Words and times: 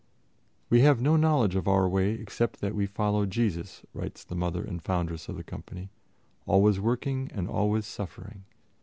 "We 0.71 0.79
have 0.81 0.99
no 0.99 1.15
knowledge 1.15 1.53
of 1.53 1.67
our 1.67 1.87
way 1.87 2.13
except 2.13 2.59
that 2.61 2.73
we 2.73 2.87
follow 2.87 3.27
Jesus," 3.27 3.83
writes 3.93 4.23
the 4.23 4.33
Mother 4.33 4.63
and 4.63 4.81
Foundress 4.81 5.29
of 5.29 5.35
the 5.35 5.43
company, 5.43 5.91
"always 6.47 6.79
working 6.79 7.29
and 7.35 7.47
always 7.47 7.85
suffering. 7.85 8.45